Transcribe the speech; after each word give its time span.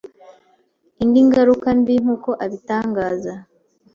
Indi 1.03 1.21
ngaruka 1.27 1.67
mbi 1.79 1.95
nk’uko 2.03 2.29
abitangaza 2.43 3.33